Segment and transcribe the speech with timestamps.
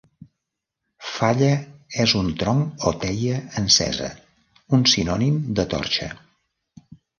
[1.09, 1.49] Falla
[2.05, 4.09] és un tronc o teia encesa,
[4.81, 6.11] un sinònim de torxa.